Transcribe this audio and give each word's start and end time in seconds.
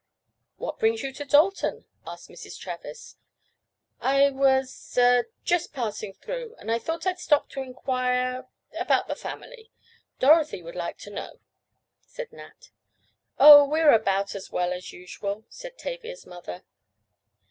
"What 0.57 0.79
brings 0.79 1.03
you 1.03 1.13
to 1.13 1.25
Dalton?" 1.25 1.85
asked 2.07 2.27
Mrs. 2.27 2.57
Travers. 2.59 3.17
"I 3.99 4.31
was—er—just 4.31 5.73
passing 5.73 6.15
through, 6.15 6.55
and 6.57 6.71
I 6.71 6.79
thought 6.79 7.05
I'd 7.05 7.19
stop 7.19 7.49
to 7.49 7.61
inquire—about 7.61 9.07
the 9.07 9.13
family. 9.15 9.69
Dorothy 10.17 10.63
would 10.63 10.73
like 10.75 10.97
to 11.01 11.11
know," 11.11 11.39
said 12.01 12.33
Nat. 12.33 12.71
"Oh, 13.37 13.63
we're 13.69 13.91
about 13.93 14.33
as 14.33 14.51
well 14.51 14.73
as 14.73 14.91
usual," 14.91 15.45
said 15.49 15.77
Tavia's 15.77 16.25
mother. 16.25 16.63